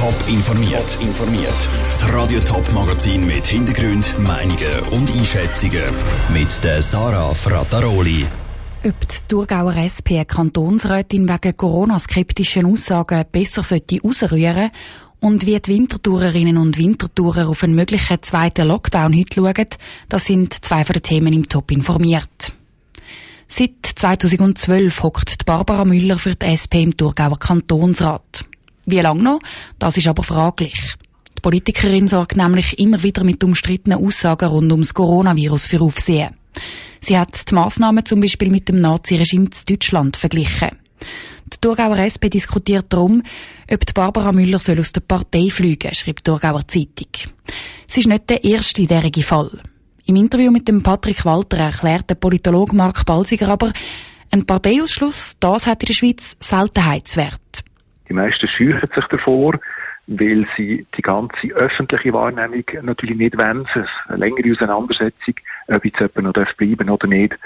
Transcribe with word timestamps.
Top 0.00 0.28
informiert. 0.28 0.96
informiert. 1.02 1.68
Das 1.90 2.10
Radio 2.14 2.40
Top 2.40 2.72
Magazin 2.72 3.26
mit 3.26 3.46
Hintergrund, 3.46 4.18
Meinungen 4.18 4.80
und 4.92 5.10
Einschätzungen 5.10 5.82
mit 6.32 6.64
der 6.64 6.80
Sarah 6.80 7.34
Frataroli. 7.34 8.24
Ob 8.82 9.08
die 9.08 9.16
Thurgauer 9.28 9.76
SP 9.76 10.24
Kantonsrätin 10.24 11.28
wegen 11.28 11.54
Corona-skeptischen 11.54 12.64
Aussagen 12.64 13.26
besser 13.30 13.62
sollte 13.62 13.98
ausrühren 14.02 14.70
und 15.20 15.44
wie 15.44 15.60
die 15.60 15.70
Wintertourerinnen 15.70 16.56
und 16.56 16.78
Wintertourer 16.78 17.46
auf 17.46 17.62
einen 17.62 17.74
möglichen 17.74 18.22
zweiten 18.22 18.68
Lockdown 18.68 19.14
heute 19.14 19.34
schauen, 19.34 19.68
das 20.08 20.24
sind 20.24 20.64
zwei 20.64 20.82
von 20.86 20.94
den 20.94 21.02
Themen 21.02 21.34
im 21.34 21.46
Top 21.46 21.70
informiert. 21.70 22.54
Seit 23.48 23.84
2012 23.96 25.02
hockt 25.02 25.44
Barbara 25.44 25.84
Müller 25.84 26.16
für 26.16 26.36
die 26.36 26.46
SP 26.48 26.80
im 26.84 26.96
Thurgauer 26.96 27.38
Kantonsrat. 27.38 28.46
Wie 28.86 29.00
lange 29.00 29.22
noch? 29.22 29.40
Das 29.78 29.96
ist 29.96 30.06
aber 30.06 30.22
fraglich. 30.22 30.94
Die 31.36 31.40
Politikerin 31.42 32.08
sorgt 32.08 32.36
nämlich 32.36 32.78
immer 32.78 33.02
wieder 33.02 33.24
mit 33.24 33.42
umstrittenen 33.42 34.04
Aussagen 34.04 34.48
rund 34.48 34.72
ums 34.72 34.94
Coronavirus 34.94 35.66
für 35.66 35.80
Aufsehen. 35.80 36.36
Sie 37.00 37.16
hat 37.16 37.50
die 37.50 37.54
Massnahmen 37.54 38.04
zum 38.04 38.20
Beispiel 38.20 38.50
mit 38.50 38.68
dem 38.68 38.80
Naziregime 38.80 39.44
in 39.46 39.50
Deutschland 39.66 40.16
verglichen. 40.16 40.70
Die 41.52 41.56
Thurgauer 41.60 41.98
SP 41.98 42.28
diskutiert 42.28 42.86
darum, 42.90 43.22
ob 43.70 43.86
die 43.86 43.92
Barbara 43.92 44.32
Müller 44.32 44.58
soll 44.58 44.78
aus 44.78 44.92
der 44.92 45.00
Partei 45.00 45.48
fliegen, 45.50 45.94
schreibt 45.94 46.20
die 46.20 46.30
Thurgauer 46.30 46.68
Zeitung. 46.68 47.08
Es 47.88 47.96
ist 47.96 48.06
nicht 48.06 48.28
der 48.28 48.44
erste 48.44 48.86
derige 48.86 49.22
Fall. 49.22 49.50
Im 50.04 50.16
Interview 50.16 50.50
mit 50.50 50.68
dem 50.68 50.82
Patrick 50.82 51.24
Walter 51.24 51.58
erklärt 51.58 52.10
der 52.10 52.16
Politologe 52.16 52.76
Mark 52.76 53.04
Balsiger 53.06 53.48
aber, 53.48 53.72
ein 54.30 54.46
Parteiausschluss, 54.46 55.36
das 55.40 55.66
hat 55.66 55.82
in 55.82 55.86
der 55.86 55.94
Schweiz 55.94 56.36
Seltenheitswert. 56.38 57.64
Die 58.10 58.14
meisten 58.14 58.48
scheuchen 58.48 58.90
sich 58.92 59.04
davor, 59.04 59.58
weil 60.08 60.44
sie 60.56 60.84
die 60.96 61.02
ganze 61.02 61.48
öffentliche 61.54 62.12
Wahrnehmung 62.12 62.64
natürlich 62.82 63.16
nicht 63.16 63.38
wollen. 63.38 63.64
Eine 64.08 64.16
längere 64.18 64.52
Auseinandersetzung, 64.52 65.34
ob 65.68 65.84
jetzt 65.84 66.00
jemand 66.00 66.36
noch 66.36 66.54
bleiben 66.56 66.90
oder 66.90 67.06
nicht. 67.06 67.38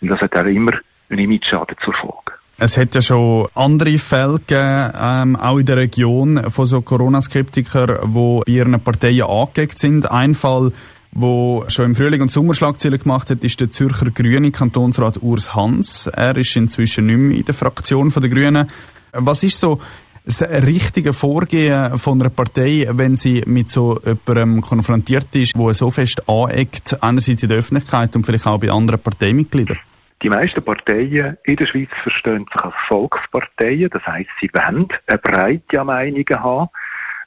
Und 0.00 0.08
das 0.08 0.20
hat 0.20 0.36
auch 0.36 0.44
immer 0.44 0.72
einen 1.08 1.20
Image-Schaden 1.20 1.76
zur 1.80 1.94
Folge. 1.94 2.32
Es 2.58 2.76
hat 2.76 2.96
ja 2.96 3.00
schon 3.00 3.46
andere 3.54 3.96
Fälle 3.98 4.40
gegeben, 4.40 4.92
ähm, 5.00 5.36
auch 5.36 5.58
in 5.58 5.66
der 5.66 5.76
Region 5.76 6.50
von 6.50 6.66
so 6.66 6.82
Corona-Skeptikern, 6.82 7.98
die 8.12 8.12
bei 8.12 8.52
ihren 8.52 8.80
Parteien 8.80 9.22
angeeckt 9.22 9.78
sind. 9.78 10.10
Ein 10.10 10.34
Fall, 10.34 10.72
wo 11.12 11.64
schon 11.68 11.84
im 11.84 11.94
Frühling 11.94 12.20
und 12.22 12.32
Sommer 12.32 12.54
Schlagzeilen 12.54 12.98
gemacht 12.98 13.30
hat, 13.30 13.44
ist 13.44 13.60
der 13.60 13.70
Zürcher 13.70 14.10
Grüne 14.10 14.50
Kantonsrat 14.50 15.22
Urs 15.22 15.54
Hans. 15.54 16.08
Er 16.08 16.36
ist 16.36 16.56
inzwischen 16.56 17.06
nicht 17.06 17.16
mehr 17.16 17.36
in 17.38 17.44
der 17.44 17.54
Fraktion 17.54 18.10
der 18.10 18.28
Grünen. 18.28 18.68
Was 19.12 19.44
ist 19.44 19.60
so 19.60 19.80
das 20.28 20.42
richtige 20.42 21.14
Vorgehen 21.14 21.96
von 21.96 22.20
einer 22.20 22.28
Partei, 22.28 22.86
wenn 22.90 23.16
sie 23.16 23.42
mit 23.46 23.70
so 23.70 23.98
jemandem 24.04 24.60
konfrontiert 24.60 25.34
ist, 25.34 25.56
wo 25.56 25.72
so 25.72 25.88
fest 25.88 26.28
aneckt, 26.28 27.02
einerseits 27.02 27.42
in 27.42 27.48
der 27.48 27.58
Öffentlichkeit 27.58 28.14
und 28.14 28.26
vielleicht 28.26 28.46
auch 28.46 28.60
bei 28.60 28.70
anderen 28.70 29.00
Parteimitgliedern? 29.00 29.78
Die 30.20 30.28
meisten 30.28 30.62
Parteien 30.62 31.38
in 31.44 31.56
der 31.56 31.66
Schweiz 31.66 31.88
verstehen 32.02 32.44
sich 32.52 32.60
als 32.60 32.74
Volksparteien, 32.88 33.88
das 33.88 34.06
heisst, 34.06 34.30
sie 34.38 34.50
wollen 34.52 34.88
eine 35.06 35.18
breite 35.18 35.82
Meinung 35.84 36.26
haben, 36.28 36.68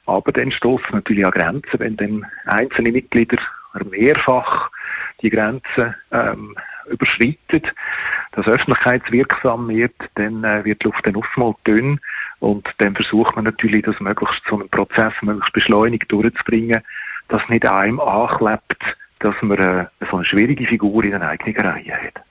aber 0.06 0.30
dann 0.30 0.52
stoßen 0.52 0.86
natürlich 0.92 1.26
an 1.26 1.32
Grenzen, 1.32 1.80
wenn 1.80 1.96
dann 1.96 2.26
einzelne 2.44 2.92
Mitglieder 2.92 3.38
mehrfach 3.90 4.70
die 5.22 5.30
Grenzen 5.30 5.94
ähm, 6.12 6.54
überschreitet, 6.88 7.74
dass 8.32 8.46
öffentlichkeitswirksam 8.46 9.68
wird, 9.68 9.94
dann 10.14 10.44
äh, 10.44 10.64
wird 10.64 10.82
die 10.82 10.86
Luft 10.86 11.06
dann 11.06 11.16
oftmals 11.16 11.56
dünn 11.66 11.98
und 12.42 12.68
dann 12.78 12.96
versucht 12.96 13.36
man 13.36 13.44
natürlich, 13.44 13.84
das 13.84 14.00
möglichst 14.00 14.42
so 14.48 14.58
einen 14.58 14.68
Prozess 14.68 15.12
möglichst 15.22 15.52
beschleunigt 15.52 16.10
durchzubringen, 16.10 16.80
dass 17.28 17.48
nicht 17.48 17.64
einem 17.64 18.00
anklebt, 18.00 18.82
dass 19.20 19.36
man 19.42 19.58
äh, 19.58 19.86
so 20.10 20.16
eine 20.16 20.24
schwierige 20.24 20.66
Figur 20.66 21.04
in 21.04 21.14
einer 21.14 21.28
eigenen 21.28 21.64
Reihe 21.64 21.92
hat. 21.92 22.24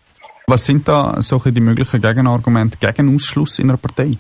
Was 0.48 0.66
sind 0.66 0.86
da 0.86 1.16
solche 1.22 1.54
die 1.54 1.62
möglichen 1.62 2.02
Gegenargumente 2.02 2.78
gegen 2.78 3.16
Ausschluss 3.16 3.60
in 3.60 3.70
einer 3.70 3.78
Partei? 3.78 4.18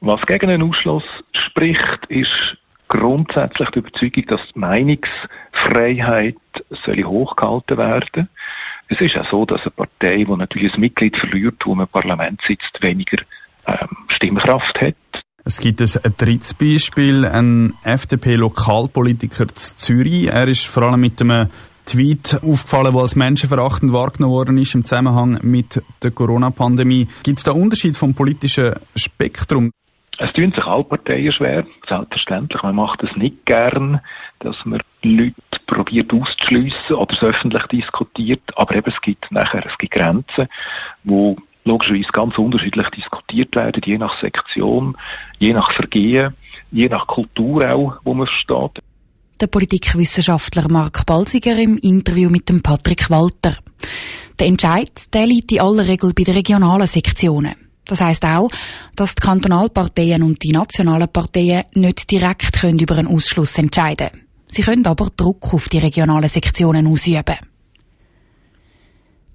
Was 0.00 0.26
gegen 0.26 0.50
einen 0.50 0.68
Ausschluss 0.68 1.04
spricht, 1.32 2.04
ist 2.08 2.56
grundsätzlich 2.88 3.70
die 3.70 3.78
Überzeugung, 3.78 4.26
dass 4.26 4.40
die 4.52 4.58
Meinungsfreiheit 4.58 6.36
soll 6.70 7.04
hochgehalten 7.04 7.78
werden 7.78 8.28
Es 8.88 9.00
ist 9.00 9.16
auch 9.16 9.30
so, 9.30 9.46
dass 9.46 9.60
eine 9.60 9.70
Partei, 9.70 10.24
die 10.24 10.36
natürlich 10.36 10.74
ein 10.74 10.80
Mitglied 10.80 11.16
verliert, 11.16 11.64
wo 11.64 11.76
man 11.76 11.86
im 11.86 11.92
Parlament 11.92 12.40
sitzt, 12.44 12.82
weniger 12.82 13.18
ähm, 13.66 13.88
Stimmkraft 14.08 14.80
hat. 14.80 14.94
Es 15.44 15.58
gibt 15.58 15.80
ein 15.80 16.14
drittes 16.16 16.54
Beispiel, 16.54 17.24
ein 17.24 17.74
FDP-Lokalpolitiker 17.82 19.48
zu 19.48 19.76
Zürich. 19.76 20.28
Er 20.28 20.46
ist 20.46 20.66
vor 20.66 20.84
allem 20.84 21.00
mit 21.00 21.20
einem 21.20 21.48
Tweet 21.84 22.38
aufgefallen, 22.42 22.92
der 22.92 23.02
als 23.02 23.16
menschenverachtend 23.16 23.92
wahrgenommen 23.92 24.34
worden 24.34 24.58
ist 24.58 24.74
im 24.74 24.84
Zusammenhang 24.84 25.40
mit 25.42 25.82
der 26.00 26.12
Corona-Pandemie. 26.12 27.08
Gibt 27.24 27.38
es 27.38 27.44
da 27.44 27.50
Unterschied 27.50 27.96
vom 27.96 28.14
politischen 28.14 28.74
Spektrum? 28.94 29.72
Es 30.18 30.32
tun 30.32 30.52
sich 30.52 30.64
alle 30.64 30.84
Parteien 30.84 31.32
schwer, 31.32 31.64
selbstverständlich. 31.88 32.62
Man 32.62 32.76
macht 32.76 33.02
es 33.02 33.16
nicht 33.16 33.44
gern, 33.46 34.00
dass 34.38 34.56
man 34.64 34.80
Leute 35.02 35.34
probiert 35.66 36.12
auszuschliessen 36.12 36.94
oder 36.94 37.12
es 37.12 37.22
öffentlich 37.22 37.64
diskutiert. 37.66 38.42
Aber 38.54 38.76
eben, 38.76 38.92
es 38.92 39.00
gibt 39.00 39.32
nachher, 39.32 39.66
es 39.66 39.76
gibt 39.78 39.94
Grenzen, 39.94 40.48
wo 41.02 41.36
logischerweise 41.64 42.08
ganz 42.12 42.38
unterschiedlich 42.38 42.88
diskutiert 42.90 43.54
werden, 43.54 43.82
je 43.84 43.98
nach 43.98 44.20
Sektion, 44.20 44.96
je 45.38 45.52
nach 45.52 45.72
Vergehen, 45.72 46.34
je 46.70 46.88
nach 46.88 47.06
Kultur 47.06 47.70
auch, 47.70 47.94
wo 48.04 48.14
man 48.14 48.26
versteht. 48.26 48.82
Der 49.40 49.46
Politikwissenschaftler 49.46 50.68
Mark 50.68 51.04
Balsiger 51.06 51.58
im 51.58 51.76
Interview 51.78 52.30
mit 52.30 52.48
dem 52.48 52.62
Patrick 52.62 53.10
Walter. 53.10 53.56
Der 54.38 54.46
Entscheid, 54.46 55.12
der 55.12 55.26
liegt 55.26 55.52
in 55.52 55.60
aller 55.60 55.86
Regel 55.86 56.12
bei 56.14 56.22
den 56.24 56.34
regionalen 56.34 56.86
Sektionen. 56.86 57.54
Das 57.84 58.00
heißt 58.00 58.24
auch, 58.24 58.50
dass 58.94 59.14
die 59.14 59.22
Kantonalparteien 59.22 60.22
und 60.22 60.42
die 60.42 60.52
nationalen 60.52 61.08
Parteien 61.08 61.64
nicht 61.74 62.10
direkt 62.10 62.60
können 62.60 62.78
über 62.78 62.96
einen 62.96 63.08
Ausschluss 63.08 63.58
entscheiden 63.58 64.08
können. 64.10 64.26
Sie 64.46 64.62
können 64.62 64.86
aber 64.86 65.08
Druck 65.16 65.52
auf 65.54 65.68
die 65.68 65.78
regionalen 65.78 66.28
Sektionen 66.28 66.86
ausüben. 66.86 67.36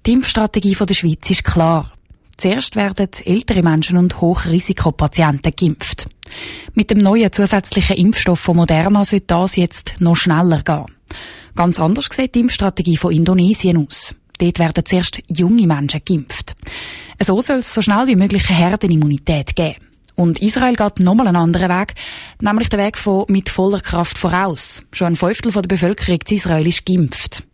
Die 0.06 0.12
Impfstrategie 0.12 0.74
der 0.74 0.94
Schweiz 0.94 1.28
ist 1.28 1.44
klar. 1.44 1.92
Zuerst 2.38 2.76
werden 2.76 3.08
ältere 3.24 3.62
Menschen 3.64 3.96
und 3.96 4.20
Hochrisikopatienten 4.20 5.52
geimpft. 5.56 6.08
Mit 6.72 6.88
dem 6.90 6.98
neuen 6.98 7.32
zusätzlichen 7.32 7.96
Impfstoff 7.96 8.38
von 8.38 8.56
Moderna 8.56 9.04
sollte 9.04 9.26
das 9.26 9.56
jetzt 9.56 9.94
noch 9.98 10.14
schneller 10.14 10.62
gehen. 10.62 10.86
Ganz 11.56 11.80
anders 11.80 12.08
sieht 12.14 12.36
die 12.36 12.40
Impfstrategie 12.40 12.96
von 12.96 13.12
Indonesien 13.12 13.84
aus. 13.84 14.14
Dort 14.38 14.60
werden 14.60 14.84
zuerst 14.84 15.20
junge 15.26 15.66
Menschen 15.66 16.00
geimpft. 16.04 16.54
So 17.18 17.40
soll 17.40 17.56
es 17.56 17.74
so 17.74 17.82
schnell 17.82 18.06
wie 18.06 18.14
möglich 18.14 18.48
eine 18.48 18.58
Herdenimmunität 18.58 19.56
geben. 19.56 19.84
Und 20.14 20.38
Israel 20.40 20.76
geht 20.76 21.00
nochmal 21.00 21.26
einen 21.26 21.36
anderen 21.36 21.68
Weg, 21.68 21.94
nämlich 22.40 22.68
den 22.68 22.78
Weg 22.78 22.98
von 22.98 23.24
mit 23.28 23.50
voller 23.50 23.80
Kraft 23.80 24.16
voraus. 24.16 24.84
Schon 24.92 25.08
ein 25.08 25.16
Fünftel 25.16 25.50
der 25.50 25.62
Bevölkerung 25.62 26.20
in 26.28 26.36
Israel 26.36 26.66
ist 26.68 26.86
geimpft. 26.86 27.48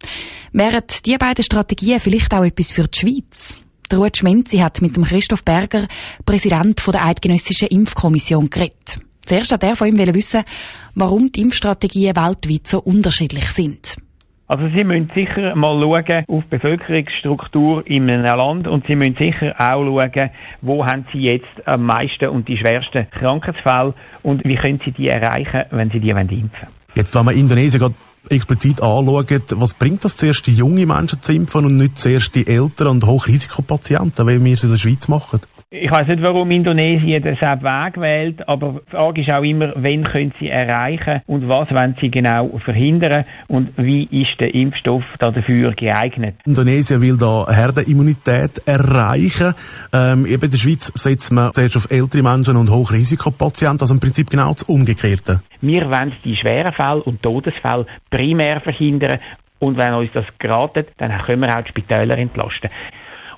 Wären 0.53 0.83
diese 1.07 1.19
beiden 1.19 1.45
Strategien 1.45 2.01
vielleicht 2.01 2.35
auch 2.35 2.45
etwas 2.45 2.73
für 2.73 2.87
die 2.87 2.99
Schweiz? 2.99 3.64
Der 3.95 4.01
Ruud 4.01 4.17
Schmenzi 4.17 4.57
hat 4.59 4.83
mit 4.83 4.97
dem 4.97 5.05
Christoph 5.05 5.45
Berger, 5.45 5.87
Präsident 6.27 6.85
der 6.85 7.07
Eidgenössischen 7.07 7.69
Impfkommission, 7.69 8.51
geredet. 8.51 8.99
Zuerst 9.23 9.53
hat 9.53 9.63
er 9.63 9.77
von 9.77 9.87
ihm 9.87 9.97
wissen, 10.13 10.43
warum 10.97 11.31
die 11.31 11.43
Impfstrategien 11.43 12.17
weltweit 12.17 12.67
so 12.67 12.81
unterschiedlich 12.81 13.53
sind. 13.53 13.95
Also 14.49 14.69
Sie 14.77 14.83
müssen 14.83 15.13
sicher 15.15 15.55
mal 15.55 15.81
schauen 15.81 16.25
auf 16.27 16.43
die 16.43 16.49
Bevölkerungsstruktur 16.51 17.87
in 17.87 18.11
einem 18.11 18.25
Land 18.25 18.67
und 18.67 18.85
Sie 18.89 18.97
müssen 18.97 19.15
sicher 19.15 19.55
auch 19.61 19.85
schauen, 19.85 20.31
wo 20.61 20.85
haben 20.85 21.07
Sie 21.13 21.21
jetzt 21.21 21.65
am 21.65 21.87
meisten 21.87 22.31
und 22.31 22.49
die 22.49 22.57
schwersten 22.57 23.09
Krankheitsfälle 23.13 23.95
und 24.25 24.45
wie 24.45 24.57
können 24.57 24.81
Sie 24.85 24.91
die 24.91 25.07
erreichen, 25.07 25.67
wenn 25.71 25.93
Sie 25.93 26.01
die 26.01 26.11
impfen 26.11 26.31
wollen. 26.31 26.51
Jetzt, 26.97 27.15
wenn 27.15 27.25
man 27.25 27.37
Indonesien 27.37 27.79
gerade 27.79 27.95
explizit 28.29 28.81
anschauen, 28.81 29.43
was 29.57 29.75
bringt 29.75 30.05
das 30.05 30.17
zuerst 30.17 30.47
die 30.47 30.55
jungen 30.55 30.89
Menschen 30.89 31.23
zu 31.23 31.33
impfen 31.33 31.67
und 31.67 31.77
nicht 31.77 31.99
zuerst 31.99 32.35
die 32.35 32.47
älteren 32.47 32.93
und 32.93 33.07
Hochrisikopatienten, 33.07 34.27
wie 34.27 34.45
wir 34.45 34.55
es 34.55 34.65
in 34.65 34.71
der 34.71 34.79
Schweiz 34.79 35.09
machen? 35.09 35.41
Ich 35.77 35.91
weiß 35.91 36.07
nicht, 36.07 36.23
warum 36.23 36.53
Indonesien 36.53 37.21
den 37.21 37.37
Weg 37.37 38.01
wählt, 38.01 38.49
aber 38.49 38.81
die 38.87 38.91
Frage 38.93 39.23
ist 39.23 39.31
auch 39.31 39.43
immer, 39.43 39.73
wen 39.75 40.05
können 40.05 40.33
sie 40.39 40.49
erreichen 40.49 41.23
und 41.27 41.49
was 41.49 41.69
wollen 41.73 41.97
sie 42.01 42.13
genau 42.13 42.61
verhindern 42.65 43.25
und 43.49 43.73
wie 43.77 44.05
ist 44.05 44.39
der 44.39 44.55
Impfstoff 44.55 45.03
dafür 45.19 45.73
geeignet. 45.73 46.37
Indonesien 46.47 47.03
will 47.03 47.17
da 47.17 47.47
Herdenimmunität 47.51 48.63
erreichen. 48.67 49.53
Ähm, 49.93 50.27
eben 50.27 50.45
in 50.45 50.51
der 50.53 50.59
Schweiz 50.59 50.93
setzt 50.95 51.33
man 51.33 51.53
zuerst 51.53 51.77
auf 51.77 51.91
ältere 51.91 52.23
Menschen 52.23 52.55
und 52.55 52.71
Hochrisikopatienten, 52.71 53.81
also 53.81 53.95
im 53.95 54.01
Prinzip 54.01 54.31
genau 54.31 54.53
das 54.53 54.63
Umgekehrte. 54.63 55.43
Wir 55.61 55.91
wollen 55.91 56.13
die 56.25 56.37
schweren 56.37 56.73
Fälle 56.73 57.03
und 57.03 57.21
Todesfälle 57.21 57.87
primär 58.11 58.61
verhindern 58.61 59.19
und 59.59 59.77
wenn 59.77 59.95
uns 59.95 60.11
das 60.13 60.27
geratet, 60.39 60.91
dann 60.99 61.11
können 61.23 61.43
wir 61.43 61.57
auch 61.57 61.63
die 61.63 61.71
Spitäler 61.71 62.17
entlasten. 62.17 62.71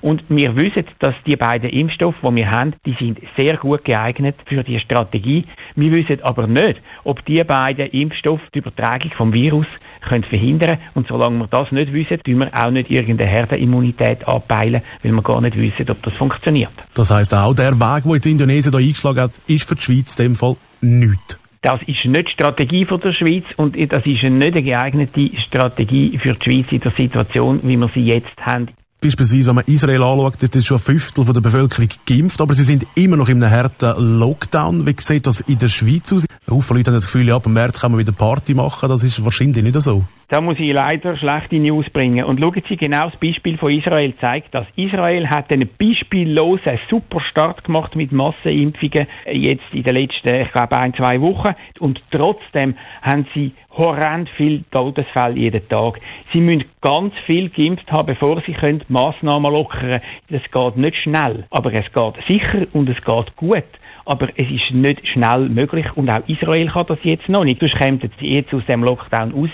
Und 0.01 0.23
wir 0.29 0.55
wissen, 0.55 0.85
dass 0.99 1.15
die 1.25 1.35
beiden 1.35 1.69
Impfstoffe, 1.69 2.15
die 2.21 2.35
wir 2.35 2.51
haben, 2.51 2.73
die 2.85 2.93
sind 2.93 3.19
sehr 3.35 3.57
gut 3.57 3.85
geeignet 3.85 4.35
für 4.45 4.63
die 4.63 4.79
Strategie. 4.79 5.45
Wir 5.75 5.91
wissen 5.91 6.21
aber 6.23 6.47
nicht, 6.47 6.81
ob 7.03 7.25
die 7.25 7.43
beiden 7.43 7.87
Impfstoffe 7.87 8.49
die 8.53 8.59
Übertragung 8.59 9.11
vom 9.11 9.33
Virus 9.33 9.67
können 10.01 10.23
verhindern 10.23 10.77
Und 10.93 11.07
solange 11.07 11.39
wir 11.39 11.47
das 11.47 11.71
nicht 11.71 11.93
wissen, 11.93 12.21
tun 12.23 12.39
wir 12.39 12.51
auch 12.53 12.71
nicht 12.71 12.91
irgendeine 12.91 13.29
Herdenimmunität 13.29 14.27
anpeilen, 14.27 14.81
weil 15.03 15.11
wir 15.11 15.21
gar 15.21 15.41
nicht 15.41 15.57
wissen, 15.57 15.89
ob 15.89 16.01
das 16.03 16.13
funktioniert. 16.13 16.71
Das 16.93 17.11
heißt 17.11 17.33
auch, 17.33 17.53
der 17.53 17.79
Weg, 17.79 18.03
den 18.03 18.13
jetzt 18.13 18.25
Indonesien 18.25 18.71
da 18.71 18.77
eingeschlagen 18.77 19.21
hat, 19.21 19.31
ist 19.47 19.67
für 19.67 19.75
die 19.75 19.81
Schweiz 19.81 20.17
in 20.17 20.25
dem 20.25 20.35
Fall 20.35 20.55
nichts. 20.81 21.39
Das 21.61 21.81
ist 21.81 22.05
nicht 22.05 22.27
die 22.27 22.31
Strategie 22.31 22.85
von 22.85 22.99
der 23.01 23.13
Schweiz 23.13 23.43
und 23.57 23.75
das 23.75 24.05
ist 24.05 24.23
nicht 24.23 24.23
eine 24.23 24.63
geeignete 24.63 25.31
Strategie 25.37 26.17
für 26.17 26.35
die 26.35 26.43
Schweiz 26.43 26.71
in 26.71 26.79
der 26.79 26.91
Situation, 26.91 27.61
wie 27.63 27.77
wir 27.77 27.89
sie 27.93 28.05
jetzt 28.05 28.37
haben. 28.39 28.67
Beispielsweise, 28.99 29.49
wenn 29.49 29.55
man 29.55 29.65
Israel 29.65 30.01
anschaut, 30.01 30.37
dort 30.41 30.55
ist 30.55 30.65
schon 30.65 30.77
ein 30.77 30.83
Fünftel 30.83 31.23
der 31.25 31.41
Bevölkerung 31.41 31.89
geimpft, 32.05 32.41
aber 32.41 32.55
sie 32.55 32.63
sind 32.63 32.87
immer 32.95 33.15
noch 33.15 33.29
in 33.29 33.43
einem 33.43 33.51
harten 33.51 34.19
Lockdown. 34.19 34.87
Wie 34.87 34.95
sieht 34.99 35.27
das 35.27 35.41
in 35.41 35.59
der 35.59 35.67
Schweiz 35.67 36.11
aus? 36.11 36.26
Haufen 36.49 36.77
Leute 36.77 36.91
haben 36.91 36.95
das 36.97 37.11
Gefühl, 37.11 37.29
ab 37.31 37.45
März 37.45 37.81
kann 37.81 37.91
man 37.91 37.99
wieder 37.99 38.13
Party 38.13 38.53
machen. 38.53 38.87
Das 38.87 39.03
ist 39.03 39.23
wahrscheinlich 39.25 39.65
nicht 39.65 39.81
so. 39.81 40.03
Da 40.29 40.39
muss 40.39 40.59
ich 40.59 40.71
leider 40.71 41.17
schlechte 41.17 41.57
News 41.57 41.89
bringen. 41.89 42.23
Und 42.23 42.39
schauen 42.39 42.61
Sie, 42.67 42.77
genau 42.77 43.09
das 43.09 43.19
Beispiel 43.19 43.57
von 43.57 43.69
Israel 43.69 44.13
zeigt 44.19 44.55
das. 44.55 44.65
Israel 44.77 45.29
hat 45.29 45.51
einen 45.51 45.69
beispiellosen 45.77 46.79
super 46.89 47.19
Start 47.19 47.65
gemacht 47.65 47.97
mit 47.97 48.13
Massenimpfungen 48.13 49.07
jetzt 49.29 49.65
in 49.73 49.83
den 49.83 49.95
letzten, 49.95 50.35
ich 50.35 50.51
glaube, 50.53 50.77
ein, 50.77 50.93
zwei 50.93 51.19
Wochen. 51.19 51.53
Und 51.79 52.01
trotzdem 52.11 52.75
haben 53.01 53.25
sie 53.33 53.51
horrend 53.71 54.29
viel 54.29 54.63
Todesfälle 54.71 55.37
jeden 55.37 55.67
Tag. 55.67 55.99
Sie 56.31 56.41
müssen 56.41 56.65
ganz 56.81 57.13
viel 57.25 57.49
geimpft 57.49 57.91
haben, 57.91 58.07
bevor 58.07 58.41
sie 58.41 58.53
können 58.53 58.83
Massnahmen 58.87 59.51
lockern. 59.51 60.01
Das 60.29 60.43
geht 60.49 60.77
nicht 60.77 60.95
schnell, 60.95 61.45
aber 61.49 61.73
es 61.73 61.91
geht 61.91 62.25
sicher 62.25 62.67
und 62.73 62.89
es 62.89 63.01
geht 63.03 63.35
gut. 63.35 63.65
Aber 64.07 64.29
es 64.37 64.49
ist 64.49 64.71
nicht 64.71 65.05
schnell 65.05 65.49
möglich 65.49 65.85
und 65.95 66.09
auch 66.09 66.25
Israel 66.27 66.69
kann 66.69 66.85
das 66.87 66.99
jetzt 67.03 67.27
noch 67.27 67.43
nicht. 67.43 67.59
Sonst 67.59 67.75
kämen 67.75 67.99
sie 68.19 68.27
jetzt 68.27 68.53
aus 68.53 68.65
dem 68.65 68.81
Lockdown 68.81 69.33
raus. 69.33 69.49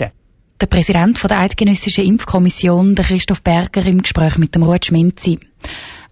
Der 0.60 0.66
Präsident 0.66 1.20
der 1.28 1.40
Eidgenössischen 1.40 2.06
Impfkommission, 2.06 2.94
der 2.94 3.04
Christoph 3.04 3.42
Berger, 3.42 3.84
im 3.84 4.02
Gespräch 4.02 4.38
mit 4.38 4.54
dem 4.54 4.62
Ruud 4.62 4.84
Schminzi. 4.84 5.40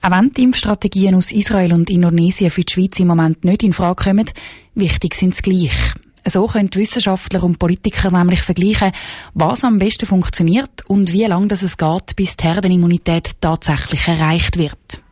Auch 0.03 0.11
wenn 0.11 0.33
die 0.33 0.43
Impfstrategien 0.43 1.15
aus 1.15 1.31
Israel 1.31 1.73
und 1.73 1.89
Indonesien 1.89 2.51
für 2.51 2.65
die 2.65 2.73
Schweiz 2.73 2.99
im 2.99 3.07
Moment 3.07 3.45
nicht 3.45 3.63
in 3.63 3.73
Frage 3.73 4.03
kommen, 4.03 4.29
wichtig 4.75 5.15
sind 5.15 5.37
sie 5.37 5.43
gleich. 5.43 5.95
So 6.25 6.45
können 6.47 6.71
Wissenschaftler 6.75 7.45
und 7.45 7.61
Politiker 7.61 8.11
nämlich 8.11 8.43
vergleichen, 8.43 8.91
was 9.35 9.63
am 9.63 9.79
besten 9.79 10.07
funktioniert 10.07 10.85
und 10.89 11.13
wie 11.13 11.27
lange 11.27 11.55
es 11.55 11.77
geht, 11.77 12.17
bis 12.17 12.37
die 12.37 12.45
Herdenimmunität 12.45 13.41
tatsächlich 13.41 14.09
erreicht 14.09 14.59
wird. 14.59 15.03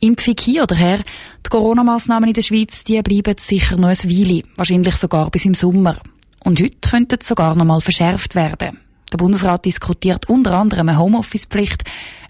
Impfung 0.00 0.36
hier 0.38 0.62
oder 0.62 0.76
her, 0.76 1.02
die 1.44 1.50
Corona-Massnahmen 1.50 2.28
in 2.28 2.34
der 2.34 2.42
Schweiz, 2.42 2.84
die 2.84 3.00
bleiben 3.02 3.34
sicher 3.38 3.76
noch 3.76 3.88
ein 3.88 3.98
Weile, 4.04 4.42
wahrscheinlich 4.56 4.96
sogar 4.96 5.30
bis 5.30 5.44
im 5.44 5.54
Sommer. 5.54 5.96
Und 6.44 6.60
heute 6.60 6.76
könnte 6.80 7.18
es 7.20 7.26
sogar 7.26 7.54
noch 7.54 7.64
mal 7.64 7.80
verschärft 7.80 8.34
werden. 8.34 8.78
Der 9.12 9.16
Bundesrat 9.16 9.64
diskutiert 9.64 10.28
unter 10.28 10.52
anderem 10.52 10.88
eine 10.88 10.98
Homeoffice-Pflicht, 10.98 11.82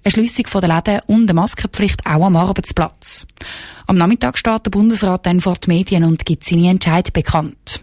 eine 0.04 0.12
Schliessung 0.12 0.60
der 0.60 0.68
Läden 0.68 1.00
und 1.06 1.22
eine 1.22 1.34
Maskenpflicht 1.34 2.06
auch 2.06 2.24
am 2.24 2.36
Arbeitsplatz. 2.36 3.26
Am 3.86 3.96
Nachmittag 3.96 4.38
steht 4.38 4.64
der 4.64 4.70
Bundesrat 4.70 5.26
dann 5.26 5.40
vor 5.40 5.56
die 5.56 5.70
Medien 5.70 6.04
und 6.04 6.24
gibt 6.24 6.44
seine 6.44 6.70
Entscheid 6.70 7.12
bekannt. 7.12 7.82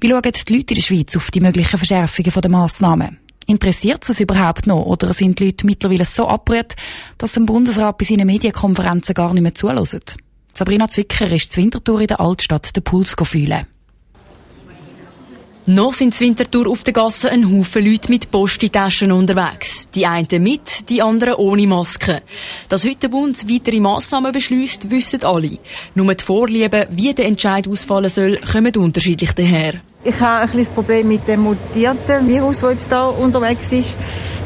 Wie 0.00 0.10
schauen 0.10 0.22
die 0.22 0.54
Leute 0.54 0.74
in 0.74 0.80
der 0.80 0.82
Schweiz 0.82 1.16
auf 1.16 1.30
die 1.30 1.40
möglichen 1.40 1.78
Verschärfungen 1.78 2.32
der 2.32 2.50
Massnahmen? 2.50 3.18
Interessiert 3.46 4.08
es 4.08 4.18
überhaupt 4.18 4.66
noch 4.66 4.84
oder 4.84 5.14
sind 5.14 5.38
die 5.38 5.46
Leute 5.46 5.66
mittlerweile 5.66 6.04
so 6.04 6.26
abgerührt, 6.26 6.74
dass 7.16 7.32
dem 7.32 7.46
Bundesrat 7.46 7.96
bei 7.96 8.04
seinen 8.04 8.26
Medienkonferenzen 8.26 9.14
gar 9.14 9.32
nicht 9.32 9.42
mehr 9.42 9.54
zulassen? 9.54 10.00
Sabrina 10.52 10.88
Zwicker 10.88 11.30
ist 11.30 11.52
zur 11.52 11.62
Wintertour 11.62 12.00
in 12.00 12.06
der 12.08 12.20
Altstadt 12.20 12.74
den 12.74 12.82
Puls 12.82 13.14
fühlen. 13.22 13.66
noch 15.66 15.92
sind 15.92 16.20
in 16.20 16.28
Winterthur 16.28 16.68
auf 16.68 16.82
der 16.82 16.94
Gasse 16.94 17.30
ein 17.30 17.52
Haufen 17.52 17.84
Leute 17.84 18.10
mit 18.10 18.30
Postitaschen 18.30 19.12
unterwegs. 19.12 19.90
Die 19.90 20.06
einen 20.06 20.42
mit, 20.42 20.88
die 20.88 21.02
anderen 21.02 21.34
ohne 21.34 21.66
Maske. 21.66 22.22
Dass 22.68 22.84
heute 22.84 23.00
der 23.00 23.08
Bund 23.08 23.48
weitere 23.50 23.80
Massnahmen 23.80 24.32
beschließt, 24.32 24.90
wissen 24.90 25.24
alle. 25.24 25.58
Nur 25.94 26.14
die 26.14 26.24
Vorlieben, 26.24 26.86
wie 26.90 27.12
der 27.12 27.26
Entscheid 27.26 27.68
ausfallen 27.68 28.10
soll, 28.10 28.38
kommen 28.38 28.74
unterschiedlich 28.76 29.32
daher. 29.32 29.82
Ich 30.06 30.20
habe 30.20 30.48
ein 30.48 30.56
das 30.56 30.68
Problem 30.68 31.08
mit 31.08 31.26
dem 31.26 31.40
mutierten 31.40 32.28
Virus, 32.28 32.60
das 32.60 32.74
jetzt 32.74 32.88
hier 32.88 33.12
unterwegs 33.18 33.72
ist. 33.72 33.96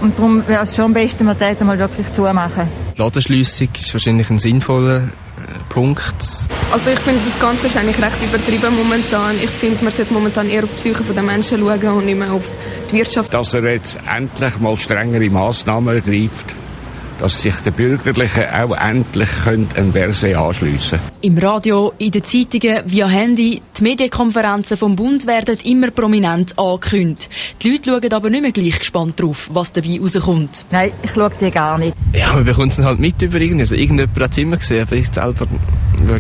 Und 0.01 0.19
darum 0.19 0.43
wäre 0.49 0.63
es 0.63 0.75
schon 0.75 0.87
am 0.87 0.95
besten, 0.95 1.27
man 1.27 1.39
täte 1.39 1.67
mal 1.67 1.79
wirklich 1.79 2.11
zumachen. 2.13 2.67
Die 2.97 3.03
Ladenschliessung 3.03 3.69
ist 3.79 3.93
wahrscheinlich 3.93 4.31
ein 4.31 4.39
sinnvoller 4.39 5.03
Punkt. 5.69 6.15
Also 6.73 6.91
ich 6.91 6.99
finde, 7.01 7.21
das 7.23 7.39
Ganze 7.39 7.67
ist 7.67 7.77
eigentlich 7.77 8.03
recht 8.03 8.17
übertrieben 8.23 8.75
momentan. 8.75 9.37
Ich 9.37 9.51
finde, 9.51 9.85
man 9.85 9.93
sollte 9.93 10.15
momentan 10.15 10.49
eher 10.49 10.65
auf 10.65 10.71
die 10.71 10.77
Psyche 10.77 11.03
der 11.13 11.23
Menschen 11.23 11.59
schauen 11.59 11.89
und 11.89 12.07
nicht 12.07 12.19
mehr 12.19 12.33
auf 12.33 12.47
die 12.91 12.97
Wirtschaft. 12.97 13.35
Dass 13.35 13.53
er 13.53 13.71
jetzt 13.71 13.99
endlich 14.11 14.59
mal 14.61 14.77
strengere 14.77 15.29
Massnahmen 15.29 15.95
ergreift 15.95 16.55
dass 17.21 17.43
sich 17.43 17.55
die 17.57 17.71
Bürgerlichen 17.71 18.45
auch 18.45 18.77
endlich 18.77 19.29
ein 19.47 19.93
Verse 19.93 20.39
anschliessen 20.39 20.99
können. 20.99 21.13
Im 21.21 21.39
Radio, 21.39 21.93
in 21.99 22.11
den 22.11 22.25
Zeitungen, 22.25 22.83
via 22.87 23.09
Handy, 23.09 23.61
die 23.79 23.83
Medienkonferenzen 23.83 24.77
vom 24.77 24.97
Bund 24.97 25.27
werden 25.27 25.59
immer 25.65 25.91
prominent 25.91 26.59
angekündigt. 26.59 27.29
Die 27.63 27.71
Leute 27.71 27.91
schauen 27.91 28.13
aber 28.13 28.31
nicht 28.31 28.43
mehr 28.43 28.53
gleich 28.53 28.79
gespannt 28.79 29.21
drauf, 29.21 29.51
was 29.53 29.73
dabei 29.73 29.99
rauskommt. 30.01 30.65
Nein, 30.71 30.93
ich 31.03 31.13
schaue 31.13 31.31
die 31.39 31.51
gar 31.51 31.79
nicht. 31.79 31.95
Ja, 32.15 32.33
man 32.33 32.45
bekommt 32.45 32.73
es 32.73 32.83
halt 32.83 32.99
mit 32.99 33.21
über 33.21 33.39
irgendwie. 33.39 33.61
Also 33.61 33.75
irgendjemand 33.75 34.19
hat 34.19 34.33
es 34.33 34.39
immer 34.39 34.57
gesehen, 34.57 34.83
aber 34.83 34.97
ich 34.97 35.13
selber 35.13 35.47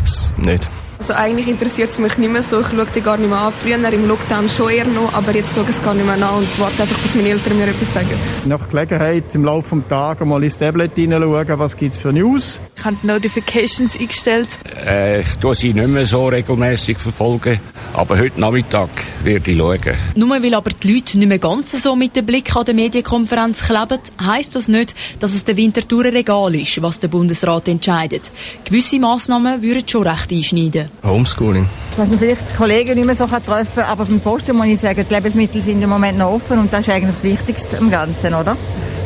es 0.04 0.32
nicht. 0.36 0.68
Also 1.00 1.14
eigentlich 1.14 1.48
interessiert 1.48 1.88
es 1.88 1.98
mich 1.98 2.18
nicht 2.18 2.30
mehr 2.30 2.42
so. 2.42 2.60
Ich 2.60 2.66
schaue 2.66 2.86
die 2.94 3.00
gar 3.00 3.16
nicht 3.16 3.30
mehr 3.30 3.38
an. 3.38 3.54
Früher 3.54 3.76
im 3.90 4.06
Lockdown 4.06 4.50
schon 4.50 4.68
eher 4.68 4.84
noch, 4.84 5.14
aber 5.14 5.34
jetzt 5.34 5.54
schaue 5.54 5.64
ich 5.64 5.70
es 5.70 5.82
gar 5.82 5.94
nicht 5.94 6.04
mehr 6.04 6.14
an 6.14 6.34
und 6.34 6.60
warte 6.60 6.82
einfach, 6.82 6.98
bis 6.98 7.14
meine 7.14 7.30
Eltern 7.30 7.56
mir 7.56 7.68
etwas 7.68 7.94
sagen. 7.94 8.10
Nach 8.44 8.68
Gelegenheit 8.68 9.34
im 9.34 9.46
Laufe 9.46 9.76
des 9.76 9.88
Tages 9.88 10.26
mal 10.26 10.44
ins 10.44 10.58
Tablet 10.58 10.94
hineinschauen, 10.94 11.58
was 11.58 11.74
gibt 11.74 11.94
es 11.94 11.98
für 11.98 12.12
News. 12.12 12.60
Ich 12.76 12.84
habe 12.84 12.96
die 13.02 13.06
Notifications 13.06 13.98
eingestellt. 13.98 14.48
Äh, 14.86 15.22
ich 15.22 15.36
tue 15.36 15.54
sie 15.54 15.72
nicht 15.72 15.88
mehr 15.88 16.04
so 16.04 16.28
regelmäßig 16.28 16.98
verfolgen, 16.98 17.60
aber 17.94 18.18
heute 18.18 18.38
Nachmittag 18.38 18.90
werde 19.24 19.50
ich 19.50 19.56
schauen. 19.56 19.96
Nur 20.16 20.28
weil 20.28 20.54
aber 20.54 20.70
die 20.70 20.92
Leute 20.92 21.16
nicht 21.16 21.28
mehr 21.28 21.38
ganz 21.38 21.82
so 21.82 21.96
mit 21.96 22.14
dem 22.14 22.26
Blick 22.26 22.54
an 22.54 22.66
der 22.66 22.74
Medienkonferenz 22.74 23.62
kleben, 23.62 24.00
heisst 24.22 24.54
das 24.54 24.68
nicht, 24.68 24.94
dass 25.18 25.32
es 25.32 25.46
der 25.46 25.56
Winterthur 25.56 26.04
egal 26.04 26.54
ist, 26.56 26.82
was 26.82 27.00
der 27.00 27.08
Bundesrat 27.08 27.68
entscheidet. 27.68 28.30
Gewisse 28.66 28.98
Massnahmen 28.98 29.62
würden 29.62 29.88
schon 29.88 30.06
recht 30.06 30.30
einschneiden. 30.30 30.89
Homeschooling. 31.02 31.68
Dass 31.96 32.08
man 32.08 32.18
vielleicht 32.18 32.42
die 32.52 32.56
Kollegen 32.56 32.94
nicht 32.94 33.06
mehr 33.06 33.14
so 33.14 33.26
treffen 33.26 33.66
kann, 33.74 33.84
aber 33.84 34.04
beim 34.04 34.20
Posten 34.20 34.56
muss 34.56 34.66
ich 34.66 34.80
sagen, 34.80 35.04
die 35.08 35.14
Lebensmittel 35.14 35.62
sind 35.62 35.82
im 35.82 35.90
Moment 35.90 36.18
noch 36.18 36.32
offen 36.32 36.58
und 36.58 36.72
das 36.72 36.80
ist 36.80 36.90
eigentlich 36.90 37.14
das 37.14 37.22
Wichtigste 37.22 37.76
im 37.76 37.90
Ganzen, 37.90 38.34
oder? 38.34 38.56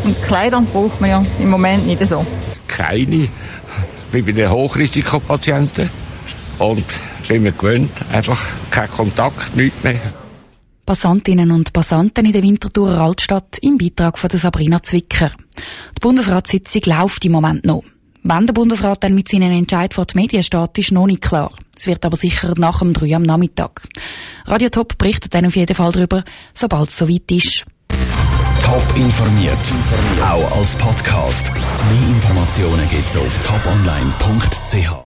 Und 0.04 0.20
Kleider 0.22 0.60
braucht 0.60 1.00
man 1.00 1.10
ja 1.10 1.24
im 1.38 1.50
Moment 1.50 1.86
nicht 1.86 2.06
so. 2.06 2.26
Keine, 2.66 3.28
wie 4.12 4.22
bei 4.22 4.32
den 4.32 4.50
Hochrisikopatienten. 4.50 5.88
Und 6.58 6.84
bin 7.28 7.42
mir 7.42 7.52
gewöhnt, 7.52 7.90
einfach 8.12 8.40
kein 8.70 8.90
Kontakt, 8.90 9.56
nichts 9.56 9.82
mehr. 9.82 10.00
Passantinnen 10.86 11.50
und 11.50 11.72
Passanten 11.72 12.26
in 12.26 12.32
der 12.32 12.42
Winterthurer 12.42 13.00
Altstadt 13.00 13.58
im 13.62 13.78
Beitrag 13.78 14.18
von 14.18 14.28
Sabrina 14.30 14.82
Zwicker. 14.82 15.30
Die 15.96 16.00
Bundesratssitzung 16.00 16.82
läuft 16.84 17.24
im 17.24 17.32
Moment 17.32 17.64
noch. 17.64 17.82
Wann 18.26 18.46
der 18.46 18.54
Bundesrat 18.54 19.04
dann 19.04 19.14
mit 19.14 19.28
seinen 19.28 19.52
Entscheid 19.52 19.92
vor 19.92 20.06
die 20.06 20.16
Medien 20.16 20.42
steht, 20.42 20.78
ist 20.78 20.92
noch 20.92 21.06
nicht 21.06 21.20
klar. 21.20 21.52
Es 21.76 21.86
wird 21.86 22.06
aber 22.06 22.16
sicher 22.16 22.54
nach 22.56 22.78
dem 22.78 22.94
3 22.94 23.16
am 23.16 23.22
Nachmittag. 23.22 23.82
Radio 24.46 24.70
Top 24.70 24.96
berichtet 24.96 25.34
dann 25.34 25.44
auf 25.44 25.56
jeden 25.56 25.76
Fall 25.76 25.92
darüber, 25.92 26.24
sobald 26.54 26.88
es 26.88 26.96
soweit 26.96 27.30
ist. 27.30 27.66
Top 28.62 28.96
informiert, 28.96 29.58
auch 30.22 30.56
als 30.56 30.74
Podcast. 30.76 31.52
Mehr 31.52 32.08
Informationen 32.16 32.88
gibt's 32.88 33.14
auf 33.14 33.38
toponline.ch. 33.46 34.94